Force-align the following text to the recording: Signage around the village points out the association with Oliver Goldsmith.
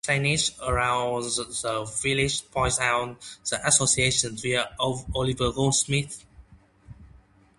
Signage 0.03 0.57
around 0.67 1.21
the 1.25 1.99
village 2.01 2.49
points 2.49 2.79
out 2.79 3.19
the 3.47 3.67
association 3.67 4.31
with 4.43 4.65
Oliver 5.13 5.51
Goldsmith. 5.51 6.25